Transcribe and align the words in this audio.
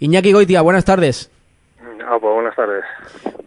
Iñaki 0.00 0.32
Goitia, 0.32 0.62
buenas 0.62 0.84
tardes. 0.84 1.30
Ah, 2.06 2.16
pues 2.20 2.32
buenas 2.32 2.54
tardes. 2.54 2.84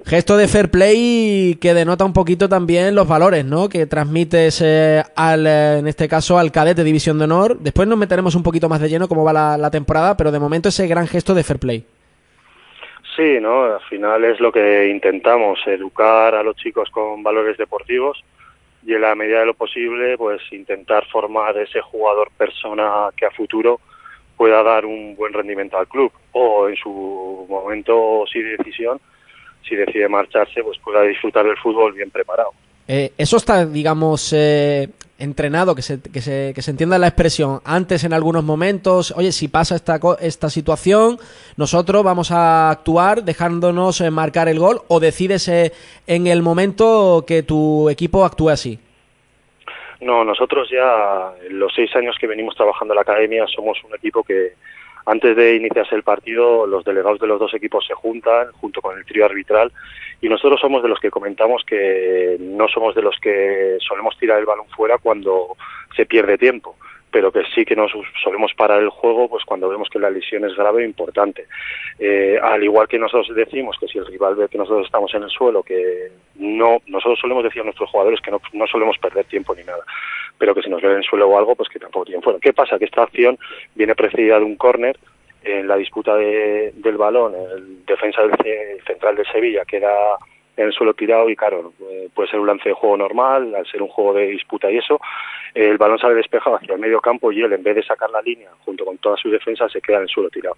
Gesto 0.06 0.36
de 0.36 0.48
fair 0.48 0.70
play 0.70 1.58
que 1.62 1.74
denota 1.74 2.04
un 2.04 2.14
poquito 2.14 2.50
también 2.50 2.94
los 2.94 3.08
valores, 3.08 3.46
¿no? 3.46 3.70
Que 3.70 3.86
transmites 3.86 4.62
eh, 4.62 5.04
al, 5.16 5.48
eh, 5.48 5.78
en 5.80 5.88
este 5.88 6.10
caso, 6.10 6.38
al 6.38 6.52
cadete 6.52 6.84
División 6.84 7.18
de 7.18 7.26
Honor. 7.26 7.58
Después 7.60 7.88
nos 7.88 7.98
meteremos 7.98 8.36
un 8.36 8.44
poquito 8.44 8.68
más 8.68 8.82
de 8.82 8.90
lleno 8.90 9.08
cómo 9.08 9.24
va 9.24 9.34
la, 9.34 9.58
la 9.58 9.72
temporada, 9.72 10.18
pero 10.18 10.32
de 10.32 10.40
momento 10.40 10.70
ese 10.70 10.88
gran 10.88 11.08
gesto 11.08 11.34
de 11.34 11.44
fair 11.44 11.60
play. 11.60 11.86
Sí, 13.16 13.40
¿no? 13.42 13.64
Al 13.64 13.82
final 13.90 14.24
es 14.26 14.40
lo 14.40 14.52
que 14.52 14.90
intentamos, 14.90 15.60
educar 15.66 16.36
a 16.36 16.44
los 16.44 16.56
chicos 16.56 16.90
con 16.90 17.24
valores 17.24 17.58
deportivos 17.58 18.24
y 18.86 18.94
en 18.94 19.02
la 19.02 19.16
medida 19.16 19.40
de 19.40 19.46
lo 19.46 19.54
posible, 19.54 20.18
pues 20.18 20.42
intentar 20.52 21.06
formar 21.08 21.58
ese 21.58 21.82
jugador 21.82 22.32
persona 22.38 23.10
que 23.16 23.26
a 23.26 23.32
futuro 23.32 23.80
pueda 24.42 24.64
dar 24.64 24.88
un 24.88 25.16
buen 25.16 25.32
rendimiento 25.34 25.78
al 25.78 25.88
club 25.88 26.12
o 26.32 26.68
en 26.68 26.76
su 26.76 27.46
momento, 27.48 28.24
si 28.26 28.42
de 28.42 28.58
decisión, 28.58 29.00
si 29.62 29.76
decide 29.76 30.10
marcharse, 30.10 30.64
pues 30.64 30.80
pueda 30.80 31.04
disfrutar 31.04 31.46
del 31.46 31.58
fútbol 31.58 31.94
bien 31.94 32.10
preparado. 32.10 32.50
Eh, 32.88 33.12
eso 33.20 33.38
está, 33.38 33.68
digamos, 33.68 34.34
eh, 34.34 34.90
entrenado, 35.20 35.76
que 35.76 35.84
se, 35.84 36.02
que, 36.02 36.22
se, 36.22 36.54
que 36.56 36.64
se 36.64 36.72
entienda 36.72 36.98
la 36.98 37.06
expresión. 37.06 37.62
Antes, 37.66 38.04
en 38.04 38.14
algunos 38.14 38.44
momentos, 38.44 39.14
oye, 39.16 39.32
si 39.32 39.48
pasa 39.48 39.76
esta, 39.76 40.00
esta 40.20 40.50
situación, 40.50 41.20
nosotros 41.56 42.04
vamos 42.04 42.32
a 42.32 42.72
actuar 42.72 43.24
dejándonos 43.24 44.02
eh, 44.02 44.10
marcar 44.10 44.48
el 44.48 44.58
gol 44.58 44.82
o 44.88 45.00
decides 45.00 45.48
eh, 45.50 45.72
en 46.08 46.26
el 46.26 46.42
momento 46.42 47.26
que 47.28 47.44
tu 47.44 47.92
equipo 47.92 48.26
actúe 48.26 48.50
así. 48.50 48.80
No, 50.02 50.24
nosotros 50.24 50.68
ya 50.70 51.32
en 51.48 51.60
los 51.60 51.74
seis 51.76 51.96
años 51.96 52.18
que 52.20 52.26
venimos 52.26 52.56
trabajando 52.56 52.94
en 52.94 52.96
la 52.96 53.04
academia 53.04 53.46
somos 53.48 53.78
un 53.84 53.96
equipo 53.96 54.24
que 54.24 54.54
antes 55.06 55.36
de 55.36 55.56
iniciarse 55.56 55.96
el 55.96 56.04
partido 56.04 56.66
los 56.66 56.84
delegados 56.84 57.20
de 57.20 57.28
los 57.28 57.40
dos 57.40 57.54
equipos 57.54 57.86
se 57.86 57.94
juntan 57.94 58.52
junto 58.54 58.82
con 58.82 58.98
el 58.98 59.06
trío 59.06 59.26
arbitral 59.26 59.72
y 60.20 60.28
nosotros 60.28 60.60
somos 60.60 60.82
de 60.82 60.90
los 60.90 61.00
que 61.00 61.12
comentamos 61.12 61.64
que 61.66 62.38
no 62.40 62.68
somos 62.68 62.96
de 62.96 63.02
los 63.04 63.16
que 63.20 63.78
solemos 63.80 64.18
tirar 64.18 64.40
el 64.40 64.46
balón 64.46 64.68
fuera 64.70 64.98
cuando 64.98 65.56
se 65.96 66.06
pierde 66.06 66.38
tiempo 66.38 66.76
pero 67.12 67.32
que 67.32 67.44
sí 67.54 67.66
que 67.66 67.76
nos 67.76 67.92
solemos 68.24 68.54
parar 68.54 68.82
el 68.82 68.90
juego 68.90 69.28
pues 69.30 69.44
cuando 69.44 69.70
vemos 69.70 69.90
que 69.90 70.00
la 70.00 70.10
lesión 70.10 70.46
es 70.46 70.56
grave 70.56 70.84
e 70.84 70.86
importante. 70.86 71.46
Eh, 72.00 72.40
al 72.42 72.64
igual 72.64 72.88
que 72.88 72.98
nosotros 72.98 73.36
decimos 73.36 73.78
que 73.80 73.88
si 73.88 73.98
el 73.98 74.06
rival 74.06 74.36
ve 74.36 74.48
que 74.48 74.58
nosotros 74.58 74.86
estamos 74.86 75.14
en 75.14 75.24
el 75.24 75.30
suelo, 75.30 75.62
que 75.62 76.12
no, 76.36 76.78
nosotros 76.88 77.20
solemos 77.20 77.44
decir 77.44 77.62
a 77.62 77.66
nuestros 77.66 77.90
jugadores 77.90 78.22
que 78.22 78.32
no, 78.32 78.42
no 78.54 78.66
solemos 78.68 78.98
perder 78.98 79.26
tiempo 79.26 79.54
ni 79.54 79.64
nada, 79.64 79.84
pero 80.38 80.56
que 80.56 80.62
si 80.62 80.70
nos 80.70 80.82
ven 80.82 80.92
en 80.92 80.98
el 80.98 81.04
suelo 81.04 81.28
o 81.28 81.38
algo, 81.38 81.56
pues 81.56 81.70
que 81.70 81.80
tampoco 81.80 82.06
tienen 82.06 82.24
fuera. 82.24 82.40
¿Qué 82.40 82.54
pasa? 82.54 82.80
Que 82.80 82.86
esta 82.86 83.04
acción 83.04 83.38
viene 83.76 83.94
precedida 83.94 84.40
de 84.40 84.46
un 84.46 84.56
córner 84.56 84.98
en 85.44 85.68
la 85.68 85.76
disputa 85.76 86.16
de, 86.16 86.72
del 86.76 86.98
balón, 86.98 87.34
el 87.36 87.86
defensa 87.86 88.22
del 88.22 88.84
central 88.86 89.16
de 89.16 89.26
Sevilla 89.26 89.66
queda 89.66 90.18
en 90.58 90.66
el 90.66 90.74
suelo 90.74 90.94
tirado 90.94 91.30
y 91.30 91.36
claro, 91.36 91.74
eh, 91.90 92.10
puede 92.14 92.30
ser 92.30 92.40
un 92.40 92.48
lance 92.48 92.70
de 92.70 92.76
juego 92.76 92.98
normal, 92.98 93.56
al 93.56 93.66
ser 93.68 93.82
un 93.82 93.88
juego 93.88 94.14
de 94.14 94.28
disputa 94.28 94.72
y 94.72 94.78
eso, 94.78 95.00
el 95.54 95.78
balón 95.78 96.00
sale 96.00 96.16
despejado 96.16 96.56
hacia 96.56 96.74
el 96.74 96.80
medio 96.80 97.02
campo 97.02 97.32
y 97.32 97.42
él 97.42 97.52
en 97.52 97.64
vez 97.64 97.76
de 97.76 97.84
sacar 97.84 98.10
la 98.10 98.22
línea 98.22 98.50
junto 98.64 98.86
con 98.86 98.98
toda 98.98 99.18
su 99.18 99.30
defensa 99.30 99.68
se 99.70 99.82
queda 99.82 99.98
en 99.98 100.04
el 100.04 100.10
suelo 100.10 100.30
tirado. 100.30 100.56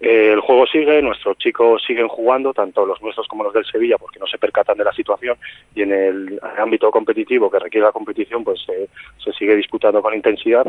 Eh, 0.00 0.30
el 0.32 0.40
juego 0.40 0.66
sigue, 0.66 1.02
nuestros 1.02 1.36
chicos 1.38 1.82
siguen 1.86 2.08
jugando, 2.08 2.54
tanto 2.54 2.86
los 2.86 3.00
nuestros 3.02 3.28
como 3.28 3.44
los 3.44 3.52
del 3.52 3.66
Sevilla, 3.66 3.98
porque 3.98 4.18
no 4.18 4.26
se 4.26 4.38
percatan 4.38 4.78
de 4.78 4.84
la 4.84 4.92
situación 4.92 5.36
y 5.74 5.82
en 5.82 5.92
el 5.92 6.40
ámbito 6.58 6.90
competitivo 6.90 7.50
que 7.50 7.58
requiere 7.58 7.86
la 7.86 7.92
competición, 7.92 8.44
pues 8.44 8.64
eh, 8.68 8.88
se 9.22 9.32
sigue 9.32 9.56
disputando 9.56 10.00
con 10.00 10.14
intensidad 10.14 10.66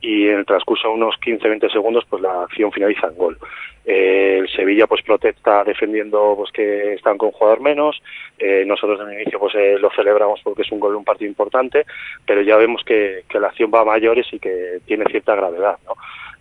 y 0.00 0.28
en 0.28 0.38
el 0.38 0.46
transcurso 0.46 0.88
de 0.88 0.94
unos 0.94 1.16
15-20 1.16 1.72
segundos, 1.72 2.04
pues 2.08 2.22
la 2.22 2.42
acción 2.42 2.72
finaliza 2.72 3.06
en 3.06 3.16
gol. 3.16 3.38
El 3.84 4.48
Sevilla 4.48 4.86
pues 4.86 5.02
protesta 5.02 5.62
defendiendo 5.62 6.34
pues 6.36 6.50
que 6.52 6.94
están 6.94 7.18
con 7.18 7.32
jugador 7.32 7.60
menos. 7.60 8.00
Eh, 8.38 8.64
nosotros 8.66 9.00
en 9.00 9.10
el 9.10 9.22
inicio 9.22 9.38
pues 9.38 9.54
eh, 9.54 9.76
lo 9.78 9.90
celebramos 9.90 10.40
porque 10.42 10.62
es 10.62 10.72
un 10.72 10.80
gol 10.80 10.92
de 10.92 10.98
un 10.98 11.04
partido 11.04 11.28
importante, 11.28 11.86
pero 12.26 12.42
ya 12.42 12.56
vemos 12.56 12.82
que, 12.84 13.24
la 13.32 13.48
acción 13.48 13.70
va 13.72 13.80
a 13.80 13.84
mayores 13.84 14.26
y 14.32 14.38
que 14.38 14.80
tiene 14.86 15.04
cierta 15.06 15.34
gravedad. 15.36 15.78
¿no? 15.86 15.94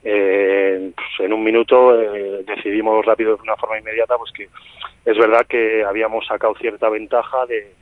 Eh, 0.03 0.91
pues 0.95 1.25
en 1.25 1.33
un 1.33 1.43
minuto 1.43 1.99
eh, 2.01 2.43
decidimos 2.45 3.05
rápido 3.05 3.37
de 3.37 3.43
una 3.43 3.55
forma 3.55 3.79
inmediata 3.79 4.17
pues 4.17 4.33
que 4.33 4.49
es 5.05 5.17
verdad 5.17 5.45
que 5.47 5.83
habíamos 5.83 6.25
sacado 6.25 6.55
cierta 6.55 6.89
ventaja 6.89 7.45
de, 7.45 7.73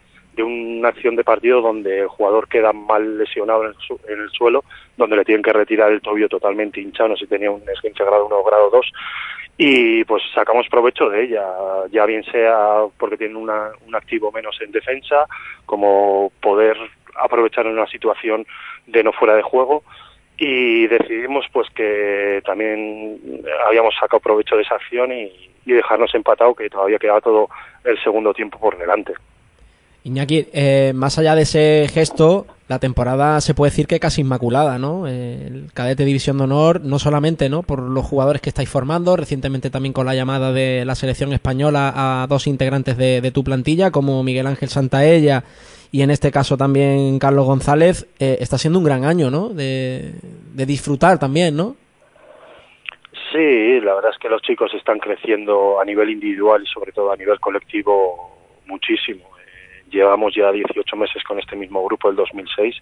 una 0.43 0.89
acción 0.89 1.15
de 1.15 1.23
partido 1.23 1.61
donde 1.61 1.99
el 1.99 2.07
jugador 2.07 2.47
queda 2.47 2.73
mal 2.73 3.19
lesionado 3.19 3.63
en 3.63 3.69
el, 3.69 3.75
su 3.75 3.99
en 4.07 4.19
el, 4.21 4.29
suelo, 4.31 4.63
donde 4.97 5.15
le 5.15 5.25
tienen 5.25 5.43
que 5.43 5.53
retirar 5.53 5.91
el 5.91 6.01
tobillo 6.01 6.27
totalmente 6.29 6.81
hinchado, 6.81 7.15
si 7.15 7.27
tenía 7.27 7.51
un 7.51 7.61
esguince 7.69 8.03
grado 8.03 8.25
1 8.25 8.35
o 8.35 8.43
grado 8.43 8.69
2, 8.71 8.91
y 9.63 10.03
pues 10.05 10.23
sacamos 10.33 10.67
provecho 10.69 11.07
de 11.07 11.25
ella, 11.25 11.45
ya 11.91 12.07
bien 12.07 12.23
sea 12.23 12.81
porque 12.97 13.15
tiene 13.15 13.35
una, 13.35 13.69
un 13.85 13.93
activo 13.93 14.31
menos 14.31 14.59
en 14.59 14.71
defensa, 14.71 15.27
como 15.67 16.31
poder 16.41 16.75
aprovechar 17.13 17.67
en 17.67 17.73
una 17.73 17.85
situación 17.85 18.43
de 18.87 19.03
no 19.03 19.13
fuera 19.13 19.35
de 19.35 19.43
juego 19.43 19.83
y 20.35 20.87
decidimos 20.87 21.45
pues 21.53 21.69
que 21.75 22.41
también 22.43 23.19
habíamos 23.67 23.93
sacado 23.93 24.19
provecho 24.19 24.55
de 24.55 24.63
esa 24.63 24.77
acción 24.77 25.11
y, 25.11 25.31
y 25.63 25.73
dejarnos 25.73 26.15
empatado 26.15 26.55
que 26.55 26.67
todavía 26.67 26.97
quedaba 26.97 27.21
todo 27.21 27.47
el 27.83 28.01
segundo 28.01 28.33
tiempo 28.33 28.57
por 28.57 28.79
delante. 28.79 29.13
Iñaki, 30.03 30.47
eh, 30.51 30.93
más 30.95 31.19
allá 31.19 31.35
de 31.35 31.43
ese 31.43 31.87
gesto, 31.93 32.47
la 32.67 32.79
temporada 32.79 33.39
se 33.39 33.53
puede 33.53 33.69
decir 33.69 33.85
que 33.85 33.99
casi 33.99 34.21
inmaculada, 34.21 34.79
¿no? 34.79 35.05
El 35.07 35.69
cadete 35.75 36.05
División 36.05 36.39
de 36.39 36.45
Honor, 36.45 36.81
no 36.81 36.97
solamente, 36.97 37.49
¿no? 37.49 37.61
Por 37.61 37.81
los 37.83 38.03
jugadores 38.03 38.41
que 38.41 38.49
estáis 38.49 38.69
formando, 38.69 39.15
recientemente 39.15 39.69
también 39.69 39.93
con 39.93 40.07
la 40.07 40.15
llamada 40.15 40.51
de 40.53 40.85
la 40.85 40.95
selección 40.95 41.33
española 41.33 41.93
a 41.95 42.25
dos 42.27 42.47
integrantes 42.47 42.97
de, 42.97 43.31
tu 43.31 43.43
plantilla, 43.43 43.91
como 43.91 44.23
Miguel 44.23 44.47
Ángel 44.47 44.69
Santaella 44.69 45.43
y 45.91 46.01
en 46.01 46.09
este 46.09 46.31
caso 46.31 46.57
también 46.57 47.19
Carlos 47.19 47.45
González, 47.45 48.07
eh, 48.17 48.37
está 48.39 48.57
siendo 48.57 48.79
un 48.79 48.85
gran 48.85 49.05
año, 49.05 49.29
¿no? 49.29 49.49
De 49.49 50.13
disfrutar 50.55 51.19
también, 51.19 51.55
¿no? 51.55 51.75
Sí, 53.31 53.79
la 53.81 53.93
verdad 53.93 54.11
es 54.11 54.17
que 54.17 54.29
los 54.29 54.41
chicos 54.41 54.73
están 54.73 54.99
creciendo 54.99 55.79
a 55.79 55.85
nivel 55.85 56.09
individual 56.09 56.63
y 56.63 56.67
sobre 56.67 56.91
todo 56.91 57.11
a 57.11 57.17
nivel 57.17 57.39
colectivo 57.39 58.31
muchísimo 58.65 59.31
llevamos 59.91 60.33
ya 60.33 60.51
18 60.51 60.95
meses 60.95 61.23
con 61.23 61.39
este 61.39 61.55
mismo 61.55 61.83
grupo 61.85 62.07
del 62.07 62.17
2006 62.17 62.75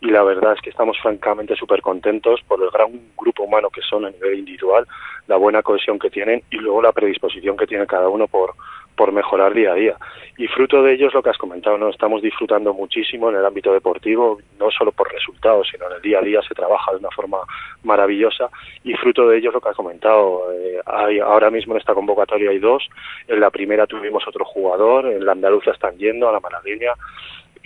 y 0.00 0.10
la 0.10 0.22
verdad 0.22 0.54
es 0.54 0.60
que 0.60 0.70
estamos 0.70 0.98
francamente 1.00 1.54
súper 1.56 1.82
contentos 1.82 2.40
por 2.48 2.62
el 2.62 2.70
gran 2.70 2.88
grupo 3.16 3.44
humano 3.44 3.70
que 3.70 3.82
son 3.82 4.04
a 4.06 4.10
nivel 4.10 4.38
individual, 4.38 4.86
la 5.26 5.36
buena 5.36 5.62
cohesión 5.62 5.98
que 5.98 6.10
tienen 6.10 6.42
y 6.50 6.56
luego 6.56 6.82
la 6.82 6.92
predisposición 6.92 7.56
que 7.56 7.66
tiene 7.66 7.86
cada 7.86 8.08
uno 8.08 8.26
por, 8.26 8.54
por 8.96 9.12
mejorar 9.12 9.54
día 9.54 9.72
a 9.72 9.74
día. 9.74 9.96
Y 10.38 10.46
fruto 10.48 10.82
de 10.82 10.94
ello 10.94 11.08
es 11.08 11.14
lo 11.14 11.22
que 11.22 11.30
has 11.30 11.38
comentado, 11.38 11.78
¿no? 11.78 11.88
Estamos 11.88 12.22
disfrutando 12.22 12.74
muchísimo 12.74 13.30
en 13.30 13.36
el 13.36 13.44
ámbito 13.44 13.72
deportivo, 13.72 14.38
no 14.58 14.70
solo 14.70 14.92
por 14.92 15.12
resultados, 15.12 15.68
sino 15.70 15.86
en 15.86 15.96
el 15.96 16.02
día 16.02 16.18
a 16.18 16.22
día 16.22 16.42
se 16.42 16.54
trabaja 16.54 16.92
de 16.92 16.98
una 16.98 17.10
forma 17.10 17.38
maravillosa 17.84 18.50
y 18.84 18.94
fruto 18.94 19.28
de 19.28 19.38
ello 19.38 19.48
es 19.50 19.54
lo 19.54 19.60
que 19.60 19.68
has 19.68 19.76
comentado. 19.76 20.52
Eh, 20.52 20.80
hay, 20.84 21.18
ahora 21.20 21.50
mismo 21.50 21.74
en 21.74 21.80
esta 21.80 21.94
convocatoria 21.94 22.50
hay 22.50 22.58
dos, 22.58 22.88
en 23.28 23.40
la 23.40 23.50
primera 23.50 23.86
tuvimos 23.86 24.26
otro 24.26 24.44
jugador, 24.44 25.06
en 25.06 25.24
la 25.24 25.32
andaluza 25.32 25.70
están 25.70 25.96
yendo, 25.96 26.28
a 26.28 26.32
la 26.32 26.40
malagueña, 26.40 26.92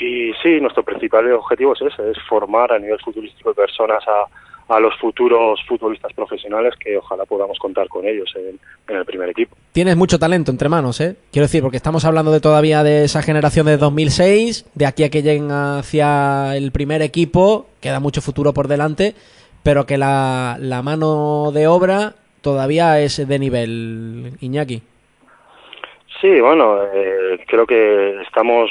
y 0.01 0.33
sí, 0.43 0.61
nuestro 0.61 0.83
principal 0.83 1.31
objetivo 1.33 1.75
es 1.75 1.83
ese, 1.83 2.11
es 2.11 2.19
formar 2.27 2.73
a 2.73 2.79
nivel 2.79 2.99
futurístico 3.01 3.51
de 3.51 3.55
personas 3.55 4.03
a, 4.09 4.25
a 4.71 4.79
los 4.79 4.97
futuros 4.99 5.61
futbolistas 5.67 6.13
profesionales 6.13 6.75
que 6.79 6.97
ojalá 6.97 7.25
podamos 7.25 7.59
contar 7.59 7.89
con 7.89 8.07
ellos 8.07 8.33
en, 8.37 8.59
en, 8.89 8.97
el 8.97 9.05
primer 9.05 9.29
equipo. 9.29 9.57
Tienes 9.73 9.97
mucho 9.97 10.19
talento 10.19 10.53
entre 10.53 10.69
manos, 10.69 11.01
¿eh? 11.01 11.17
Quiero 11.33 11.47
decir, 11.47 11.61
porque 11.61 11.77
estamos 11.77 12.05
hablando 12.05 12.31
de 12.31 12.41
todavía 12.41 12.85
de 12.85 13.05
esa 13.05 13.21
generación 13.21 13.67
de 13.67 13.77
2006, 13.77 14.71
de 14.75 14.87
aquí 14.87 15.03
a 15.03 15.11
que 15.11 15.23
lleguen 15.23 15.51
hacia 15.51 16.57
el 16.57 16.71
primer 16.71 17.03
equipo, 17.03 17.67
queda 17.81 17.99
mucho 17.99 18.21
futuro 18.21 18.55
por 18.55 18.69
delante, 18.69 19.15
pero 19.65 19.87
que 19.87 19.99
la, 19.99 20.57
la 20.61 20.83
mano 20.83 21.51
de 21.53 21.67
obra 21.67 22.15
todavía 22.41 23.01
es 23.01 23.27
de 23.27 23.39
nivel, 23.41 24.35
Iñaki. 24.41 24.83
Sí, 26.21 26.41
bueno, 26.41 26.81
eh, 26.95 27.41
creo 27.49 27.67
que 27.67 28.21
estamos 28.23 28.71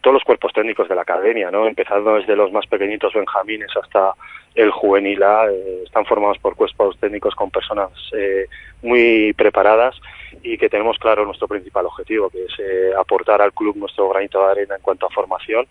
todos 0.00 0.14
los 0.14 0.24
cuerpos 0.24 0.52
técnicos 0.52 0.88
de 0.88 0.94
la 0.94 1.02
academia, 1.02 1.50
¿no? 1.50 1.66
Empezando 1.66 2.14
desde 2.14 2.36
los 2.36 2.52
más 2.52 2.66
pequeñitos 2.66 3.12
benjamines 3.12 3.70
hasta 3.76 4.14
el 4.54 4.70
juvenil 4.70 5.22
A, 5.22 5.50
eh, 5.50 5.82
están 5.84 6.04
formados 6.06 6.38
por 6.38 6.56
cuerpos 6.56 6.98
técnicos 6.98 7.34
con 7.34 7.50
personas 7.50 7.90
eh, 8.16 8.46
muy 8.82 9.32
preparadas 9.34 9.94
y 10.42 10.56
que 10.56 10.68
tenemos 10.68 10.98
claro 10.98 11.24
nuestro 11.24 11.48
principal 11.48 11.86
objetivo, 11.86 12.30
que 12.30 12.44
es 12.44 12.58
eh, 12.58 12.90
aportar 12.98 13.42
al 13.42 13.52
club 13.52 13.76
nuestro 13.76 14.08
granito 14.08 14.44
de 14.44 14.50
arena 14.50 14.76
en 14.76 14.82
cuanto 14.82 15.06
a 15.06 15.10
formación 15.10 15.66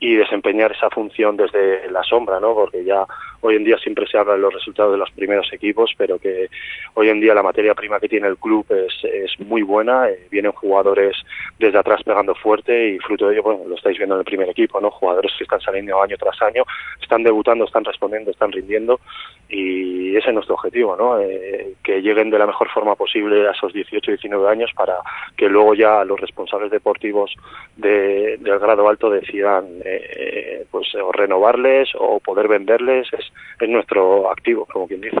y 0.00 0.16
desempeñar 0.16 0.72
esa 0.72 0.90
función 0.90 1.36
desde 1.36 1.90
la 1.90 2.02
sombra, 2.02 2.40
¿no? 2.40 2.54
Porque 2.54 2.84
ya 2.84 3.06
hoy 3.40 3.56
en 3.56 3.64
día 3.64 3.78
siempre 3.78 4.06
se 4.06 4.18
habla 4.18 4.34
de 4.34 4.40
los 4.40 4.52
resultados 4.52 4.92
de 4.92 4.98
los 4.98 5.10
primeros 5.12 5.50
equipos, 5.52 5.92
pero 5.96 6.18
que 6.18 6.48
hoy 6.94 7.08
en 7.08 7.20
día 7.20 7.34
la 7.34 7.42
materia 7.42 7.74
prima 7.74 8.00
que 8.00 8.08
tiene 8.08 8.28
el 8.28 8.36
club 8.36 8.66
es, 8.70 9.04
es 9.04 9.40
muy 9.40 9.62
buena, 9.62 10.08
eh, 10.10 10.26
vienen 10.30 10.52
jugadores 10.52 11.16
desde 11.58 11.78
atrás 11.78 12.02
pegando 12.02 12.34
fuerte 12.34 12.90
y 12.90 12.98
fruto 12.98 13.28
de 13.28 13.34
ello, 13.34 13.42
bueno, 13.42 13.64
lo 13.74 13.78
estáis 13.78 13.98
viendo 13.98 14.14
en 14.14 14.20
el 14.20 14.24
primer 14.24 14.48
equipo, 14.48 14.80
¿no? 14.80 14.90
Jugadores 14.90 15.32
que 15.36 15.44
están 15.44 15.60
saliendo 15.60 16.00
año 16.00 16.16
tras 16.18 16.40
año, 16.42 16.64
están 17.00 17.22
debutando, 17.22 17.64
están 17.64 17.84
respondiendo, 17.84 18.30
están 18.30 18.52
rindiendo 18.52 19.00
y 19.48 20.16
ese 20.16 20.28
es 20.28 20.34
nuestro 20.34 20.54
objetivo, 20.54 20.96
¿no? 20.96 21.20
Eh, 21.20 21.74
que 21.82 22.00
lleguen 22.00 22.30
de 22.30 22.38
la 22.38 22.46
mejor 22.46 22.68
forma 22.70 22.94
posible 22.94 23.46
a 23.48 23.52
esos 23.52 23.72
18, 23.72 24.12
19 24.12 24.48
años 24.48 24.70
para 24.74 24.96
que 25.36 25.48
luego 25.48 25.74
ya 25.74 26.04
los 26.04 26.20
responsables 26.20 26.70
deportivos 26.70 27.32
de, 27.76 28.38
del 28.38 28.58
grado 28.58 28.88
alto 28.88 29.10
decidan 29.10 29.66
eh, 29.84 30.64
pues 30.70 30.94
o 30.94 31.12
renovarles 31.12 31.90
o 31.98 32.20
poder 32.20 32.48
venderles 32.48 33.08
es, 33.12 33.26
es 33.60 33.68
nuestro 33.68 34.30
activo, 34.30 34.66
como 34.66 34.86
quien 34.86 35.00
dice. 35.00 35.20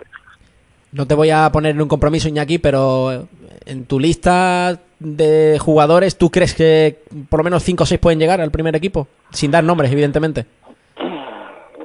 No 0.92 1.06
te 1.06 1.14
voy 1.14 1.30
a 1.30 1.50
poner 1.50 1.72
en 1.72 1.82
un 1.82 1.88
compromiso, 1.88 2.28
Iñaki, 2.28 2.58
pero 2.58 3.26
en 3.66 3.86
tu 3.86 3.98
lista 3.98 4.80
de 5.04 5.58
jugadores, 5.60 6.18
¿tú 6.18 6.30
crees 6.30 6.54
que 6.54 6.96
por 7.28 7.40
lo 7.40 7.44
menos 7.44 7.62
5 7.62 7.82
o 7.82 7.86
6 7.86 8.00
pueden 8.00 8.18
llegar 8.18 8.40
al 8.40 8.50
primer 8.50 8.74
equipo? 8.74 9.06
Sin 9.30 9.50
dar 9.50 9.62
nombres, 9.62 9.92
evidentemente. 9.92 10.46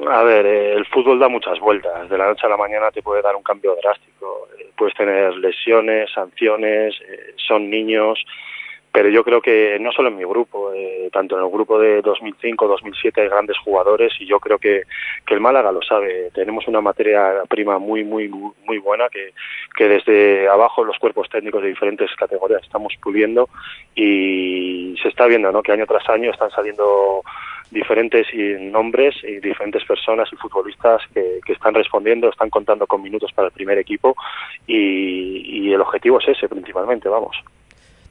A 0.09 0.23
ver, 0.23 0.45
eh, 0.45 0.73
el 0.73 0.85
fútbol 0.87 1.19
da 1.19 1.27
muchas 1.27 1.59
vueltas. 1.59 2.09
De 2.09 2.17
la 2.17 2.27
noche 2.27 2.47
a 2.47 2.49
la 2.49 2.57
mañana 2.57 2.89
te 2.91 3.03
puede 3.03 3.21
dar 3.21 3.35
un 3.35 3.43
cambio 3.43 3.75
drástico. 3.81 4.47
Eh, 4.57 4.69
puedes 4.75 4.95
tener 4.95 5.35
lesiones, 5.35 6.09
sanciones, 6.11 6.95
eh, 7.07 7.35
son 7.47 7.69
niños 7.69 8.17
pero 8.91 9.09
yo 9.09 9.23
creo 9.23 9.41
que 9.41 9.77
no 9.79 9.91
solo 9.91 10.09
en 10.09 10.17
mi 10.17 10.23
grupo, 10.23 10.73
eh, 10.73 11.09
tanto 11.13 11.37
en 11.37 11.43
el 11.43 11.51
grupo 11.51 11.79
de 11.79 12.01
2005-2007 12.01 13.21
hay 13.21 13.29
grandes 13.29 13.57
jugadores 13.59 14.13
y 14.19 14.25
yo 14.25 14.39
creo 14.39 14.57
que, 14.57 14.83
que 15.25 15.33
el 15.35 15.39
Málaga 15.39 15.71
lo 15.71 15.81
sabe. 15.83 16.31
Tenemos 16.33 16.67
una 16.67 16.81
materia 16.81 17.43
prima 17.47 17.77
muy, 17.77 18.03
muy, 18.03 18.27
muy 18.27 18.77
buena 18.79 19.07
que, 19.09 19.33
que 19.77 19.87
desde 19.87 20.49
abajo 20.49 20.83
los 20.83 20.97
cuerpos 20.97 21.29
técnicos 21.29 21.61
de 21.61 21.69
diferentes 21.69 22.09
categorías 22.15 22.63
estamos 22.63 22.93
puliendo 23.01 23.49
y 23.93 24.95
se 25.01 25.09
está 25.09 25.27
viendo 25.27 25.51
¿no? 25.51 25.61
que 25.61 25.71
año 25.71 25.85
tras 25.85 26.09
año 26.09 26.31
están 26.31 26.49
saliendo 26.49 27.21
diferentes 27.69 28.25
nombres 28.59 29.15
y 29.23 29.39
diferentes 29.39 29.85
personas 29.85 30.27
y 30.33 30.35
futbolistas 30.35 31.03
que, 31.13 31.39
que, 31.45 31.53
están 31.53 31.75
respondiendo, 31.75 32.27
están 32.27 32.49
contando 32.49 32.87
con 32.87 33.03
minutos 33.03 33.31
para 33.33 33.49
el 33.49 33.53
primer 33.53 33.77
equipo 33.77 34.15
y, 34.65 35.67
y 35.67 35.71
el 35.71 35.81
objetivo 35.81 36.19
es 36.19 36.29
ese 36.29 36.49
principalmente, 36.49 37.07
vamos. 37.07 37.37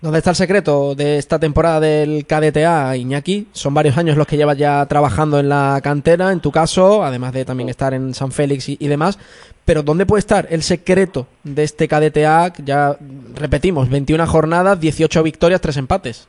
¿Dónde 0.01 0.19
está 0.19 0.31
el 0.31 0.37
secreto 0.37 0.95
de 0.95 1.19
esta 1.19 1.41
temporada 1.41 1.81
del 1.81 2.25
KDTA, 2.25 2.97
Iñaki? 2.97 3.49
Son 3.51 3.75
varios 3.75 3.99
años 3.99 4.17
los 4.17 4.29
que 4.29 4.37
llevas 4.37 4.57
ya 4.57 4.87
trabajando 4.87 5.41
en 5.41 5.49
la 5.49 5.81
cantera, 5.83 6.31
en 6.31 6.39
tu 6.39 6.53
caso, 6.53 7.03
además 7.03 7.33
de 7.33 7.45
también 7.45 7.69
estar 7.69 7.93
en 7.93 8.15
San 8.15 8.31
Félix 8.31 8.69
y, 8.69 8.87
demás. 8.87 9.19
Pero 9.65 9.83
¿dónde 9.83 10.07
puede 10.07 10.21
estar 10.21 10.47
el 10.51 10.63
secreto 10.63 11.27
de 11.43 11.65
este 11.65 11.89
KDTA? 11.89 12.53
Ya 12.65 12.97
repetimos, 13.35 13.91
21 13.91 14.25
jornadas, 14.29 14.79
18 14.79 15.21
victorias, 15.25 15.61
3 15.61 15.79
empates. 15.79 16.29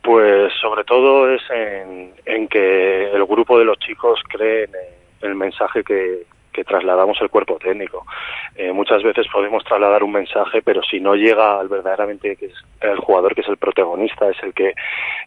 Pues 0.00 0.52
sobre 0.60 0.84
todo 0.84 1.34
es 1.34 1.42
en 1.50 2.46
que 2.46 3.10
el 3.10 3.24
grupo 3.24 3.58
de 3.58 3.64
los 3.64 3.76
chicos 3.80 4.20
cree 4.28 4.64
en 4.64 5.28
el 5.28 5.34
mensaje 5.34 5.82
que, 5.82 6.26
que 6.54 6.64
trasladamos 6.64 7.20
el 7.20 7.28
cuerpo 7.28 7.58
técnico. 7.58 8.06
Eh, 8.54 8.72
muchas 8.72 9.02
veces 9.02 9.26
podemos 9.30 9.64
trasladar 9.64 10.02
un 10.02 10.12
mensaje, 10.12 10.62
pero 10.62 10.82
si 10.82 11.00
no 11.00 11.14
llega 11.14 11.58
al 11.60 11.68
verdaderamente 11.68 12.36
que 12.36 12.46
es 12.46 12.54
el 12.80 12.98
jugador 12.98 13.34
que 13.34 13.40
es 13.42 13.48
el 13.48 13.56
protagonista, 13.56 14.30
es 14.30 14.42
el 14.42 14.54
que 14.54 14.72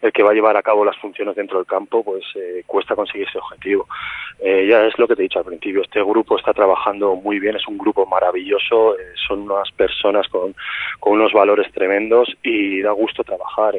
el 0.02 0.12
que 0.12 0.24
va 0.24 0.32
a 0.32 0.34
llevar 0.34 0.58
a 0.58 0.64
cabo 0.64 0.86
las 0.86 0.98
funciones 0.98 1.36
dentro 1.36 1.58
del 1.58 1.68
campo, 1.68 2.04
pues 2.04 2.24
eh, 2.36 2.64
cuesta 2.66 2.96
conseguir 2.96 3.28
ese 3.28 3.38
objetivo. 3.38 3.88
Eh, 4.40 4.68
ya 4.70 4.86
es 4.86 4.98
lo 4.98 5.08
que 5.08 5.16
te 5.16 5.22
he 5.22 5.24
dicho 5.24 5.40
al 5.40 5.46
principio. 5.46 5.82
Este 5.82 6.02
grupo 6.02 6.38
está 6.38 6.54
trabajando 6.54 7.16
muy 7.16 7.40
bien, 7.40 7.56
es 7.56 7.68
un 7.68 7.78
grupo 7.78 8.06
maravilloso, 8.06 8.98
eh, 8.98 9.14
son 9.28 9.52
unas 9.52 9.70
personas 9.72 10.28
con, 10.30 10.56
con 11.00 11.14
unos 11.14 11.34
valores 11.34 11.72
tremendos 11.74 12.30
y 12.44 12.82
da 12.82 12.92
gusto 12.92 13.24
trabajar. 13.24 13.76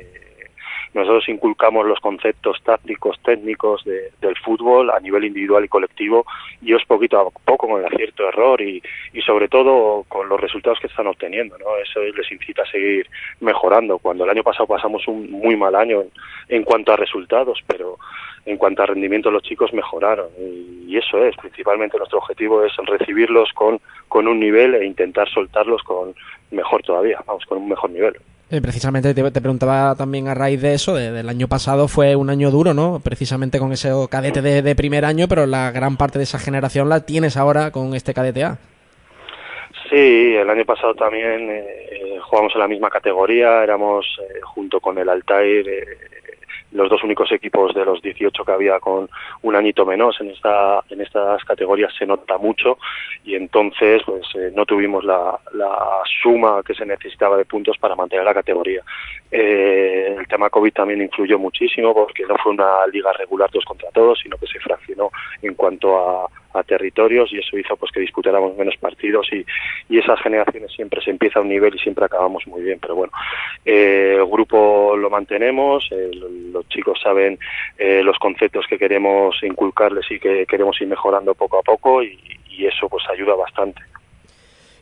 Nosotros 0.94 1.28
inculcamos 1.28 1.86
los 1.86 2.00
conceptos 2.00 2.62
tácticos, 2.62 3.18
técnicos 3.22 3.84
de, 3.84 4.10
del 4.20 4.36
fútbol 4.36 4.90
a 4.90 5.00
nivel 5.00 5.24
individual 5.24 5.64
y 5.64 5.68
colectivo 5.68 6.24
y 6.62 6.74
es 6.74 6.84
poquito 6.86 7.20
a 7.20 7.30
poco 7.44 7.68
con 7.68 7.80
el 7.80 7.86
acierto 7.86 8.26
error 8.28 8.60
y, 8.60 8.82
sobre 9.24 9.48
todo 9.48 10.04
con 10.08 10.28
los 10.28 10.40
resultados 10.40 10.78
que 10.80 10.86
están 10.86 11.06
obteniendo, 11.06 11.58
¿no? 11.58 11.76
Eso 11.76 12.00
les 12.00 12.32
incita 12.32 12.62
a 12.62 12.70
seguir 12.70 13.06
mejorando. 13.40 13.98
Cuando 13.98 14.24
el 14.24 14.30
año 14.30 14.42
pasado 14.42 14.66
pasamos 14.66 15.06
un 15.06 15.30
muy 15.30 15.56
mal 15.56 15.74
año 15.74 16.04
en, 16.48 16.64
cuanto 16.64 16.92
a 16.92 16.96
resultados, 16.96 17.60
pero 17.66 17.98
en 18.46 18.56
cuanto 18.56 18.82
a 18.82 18.86
rendimiento 18.86 19.30
los 19.30 19.42
chicos 19.42 19.72
mejoraron 19.74 20.28
y, 20.38 20.86
y 20.88 20.96
eso 20.96 21.22
es, 21.22 21.36
principalmente 21.36 21.98
nuestro 21.98 22.18
objetivo 22.18 22.64
es 22.64 22.72
recibirlos 22.86 23.52
con, 23.52 23.80
con 24.08 24.26
un 24.26 24.40
nivel 24.40 24.74
e 24.74 24.86
intentar 24.86 25.28
soltarlos 25.28 25.82
con 25.82 26.14
mejor 26.50 26.82
todavía, 26.82 27.22
vamos, 27.26 27.44
con 27.44 27.58
un 27.58 27.68
mejor 27.68 27.90
nivel. 27.90 28.14
Eh, 28.50 28.62
precisamente 28.62 29.12
te, 29.12 29.40
preguntaba 29.42 29.94
también 29.94 30.26
a 30.26 30.34
raíz 30.34 30.62
de 30.62 30.72
eso, 30.72 30.94
de, 30.94 31.12
del 31.12 31.28
año 31.28 31.48
pasado 31.48 31.86
fue 31.86 32.16
un 32.16 32.30
año 32.30 32.50
duro, 32.50 32.72
¿no? 32.72 32.98
Precisamente 33.04 33.58
con 33.58 33.72
ese 33.72 33.90
cadete 34.10 34.40
de, 34.40 34.74
primer 34.74 35.04
año, 35.04 35.28
pero 35.28 35.44
la 35.44 35.70
gran 35.70 35.98
parte 35.98 36.18
de 36.18 36.24
esa 36.24 36.38
generación 36.38 36.88
la 36.88 37.04
tienes 37.04 37.36
ahora 37.36 37.70
con 37.70 37.94
este 37.94 38.14
cadete 38.14 38.44
A. 38.44 38.58
Sí, 39.90 40.34
el 40.34 40.48
año 40.48 40.64
pasado 40.64 40.94
también 40.94 41.50
eh, 41.50 42.18
jugamos 42.22 42.54
en 42.54 42.60
la 42.60 42.68
misma 42.68 42.88
categoría, 42.88 43.62
éramos 43.62 44.06
eh, 44.22 44.40
junto 44.42 44.80
con 44.80 44.96
el 44.98 45.08
Altair 45.10 45.68
eh, 45.68 46.17
los 46.72 46.88
dos 46.90 47.02
únicos 47.02 47.30
equipos 47.32 47.74
de 47.74 47.84
los 47.84 48.02
18 48.02 48.44
que 48.44 48.52
había 48.52 48.78
con 48.80 49.08
un 49.42 49.56
añito 49.56 49.86
menos. 49.86 50.20
En 50.20 50.30
esta 50.30 50.82
en 50.90 51.00
estas 51.00 51.42
categorías 51.44 51.92
se 51.98 52.06
nota 52.06 52.38
mucho 52.38 52.78
y 53.24 53.34
entonces 53.34 54.02
pues 54.04 54.26
eh, 54.34 54.50
no 54.54 54.66
tuvimos 54.66 55.04
la, 55.04 55.38
la 55.52 56.02
suma 56.22 56.62
que 56.64 56.74
se 56.74 56.86
necesitaba 56.86 57.36
de 57.36 57.44
puntos 57.44 57.76
para 57.78 57.96
mantener 57.96 58.24
la 58.24 58.34
categoría. 58.34 58.82
Eh, 59.30 60.16
el 60.18 60.26
tema 60.26 60.50
COVID 60.50 60.72
también 60.72 61.02
influyó 61.02 61.38
muchísimo 61.38 61.94
porque 61.94 62.24
no 62.26 62.36
fue 62.42 62.52
una 62.52 62.86
liga 62.92 63.12
regular 63.12 63.50
todos 63.50 63.64
contra 63.64 63.90
todos 63.90 64.18
sino 64.22 64.36
que 64.36 64.46
se 64.46 64.60
fraccionó 64.60 65.10
en 65.42 65.54
cuanto 65.54 65.98
a 65.98 66.28
territorios 66.66 67.32
y 67.32 67.38
eso 67.38 67.56
hizo 67.58 67.76
pues 67.76 67.92
que 67.92 68.00
disputáramos 68.00 68.56
menos 68.56 68.76
partidos 68.76 69.26
y, 69.32 69.44
y 69.88 69.98
esas 69.98 70.20
generaciones 70.20 70.72
siempre 70.72 71.02
se 71.02 71.10
empieza 71.10 71.38
a 71.38 71.42
un 71.42 71.48
nivel 71.48 71.74
y 71.74 71.78
siempre 71.78 72.04
acabamos 72.04 72.46
muy 72.46 72.62
bien 72.62 72.78
pero 72.80 72.94
bueno 72.94 73.12
eh, 73.64 74.16
el 74.18 74.26
grupo 74.26 74.96
lo 74.96 75.10
mantenemos 75.10 75.88
eh, 75.90 76.10
los 76.52 76.68
chicos 76.68 76.98
saben 77.02 77.38
eh, 77.78 78.02
los 78.02 78.18
conceptos 78.18 78.66
que 78.68 78.78
queremos 78.78 79.36
inculcarles 79.42 80.10
y 80.10 80.18
que 80.18 80.46
queremos 80.46 80.80
ir 80.80 80.88
mejorando 80.88 81.34
poco 81.34 81.58
a 81.58 81.62
poco 81.62 82.02
y, 82.02 82.18
y 82.50 82.66
eso 82.66 82.88
pues 82.88 83.04
ayuda 83.10 83.34
bastante 83.34 83.82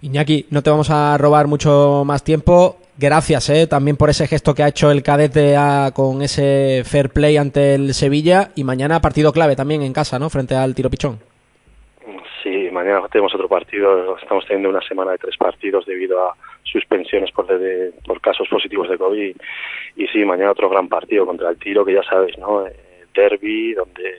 Iñaki, 0.03 0.47
no 0.51 0.63
te 0.63 0.71
vamos 0.71 0.91
a 0.91 1.17
robar 1.19 1.47
mucho 1.47 2.05
más 2.05 2.23
tiempo. 2.23 2.77
Gracias 2.99 3.51
eh, 3.51 3.67
también 3.67 3.97
por 3.97 4.09
ese 4.09 4.27
gesto 4.27 4.55
que 4.55 4.63
ha 4.63 4.69
hecho 4.69 4.91
el 4.91 5.03
cadete 5.03 5.57
a, 5.57 5.91
con 5.93 6.23
ese 6.23 6.83
fair 6.85 7.11
play 7.11 7.37
ante 7.37 7.75
el 7.75 7.93
Sevilla 7.93 8.53
y 8.55 8.65
mañana 8.65 9.01
partido 9.01 9.33
clave 9.33 9.55
también 9.55 9.83
en 9.83 9.93
casa, 9.93 10.19
¿no? 10.19 10.31
Frente 10.31 10.55
al 10.55 10.75
Tiro 10.75 10.89
Pichón. 10.89 11.19
Mañana 12.77 13.09
tenemos 13.09 13.35
otro 13.35 13.49
partido. 13.49 14.19
Estamos 14.19 14.45
teniendo 14.47 14.69
una 14.69 14.83
semana 14.83 15.13
de 15.13 15.19
tres 15.19 15.35
partidos 15.39 15.87
debido 15.87 16.29
a 16.29 16.37
suspensiones 16.63 17.31
por, 17.31 17.47
de, 17.47 17.93
por 18.05 18.21
casos 18.21 18.47
positivos 18.49 18.91
de 18.91 18.99
COVID. 18.99 19.35
Y 19.97 20.07
sí, 20.09 20.25
mañana 20.27 20.51
otro 20.51 20.69
gran 20.69 20.87
partido 20.87 21.25
contra 21.25 21.49
el 21.49 21.59
Tiro, 21.59 21.87
que 21.87 21.95
ya 21.95 22.03
sabéis, 22.03 22.37
¿no? 22.37 22.67
Derby, 23.15 23.73
donde 23.73 24.15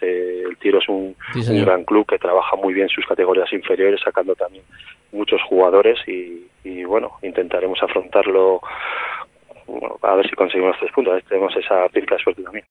se, 0.00 0.42
el 0.42 0.56
Tiro 0.56 0.80
es 0.80 0.88
un, 0.88 1.14
sí, 1.34 1.52
un, 1.52 1.64
gran 1.64 1.84
club 1.84 2.04
que 2.04 2.18
trabaja 2.18 2.56
muy 2.56 2.74
bien 2.74 2.88
sus 2.88 3.06
categorías 3.06 3.52
inferiores, 3.52 4.00
sacando 4.04 4.34
también 4.34 4.64
muchos 5.12 5.40
jugadores 5.44 5.96
y, 6.08 6.48
y 6.64 6.82
bueno, 6.82 7.12
intentaremos 7.22 7.80
afrontarlo 7.80 8.60
bueno, 9.68 9.98
a 10.02 10.14
ver 10.16 10.28
si 10.28 10.34
conseguimos 10.34 10.76
tres 10.80 10.90
puntos. 10.92 11.12
A 11.12 11.14
ver, 11.14 11.24
tenemos 11.24 11.54
esa 11.56 11.88
pirca 11.90 12.16
de 12.16 12.22
suerte 12.22 12.42
también. 12.42 12.64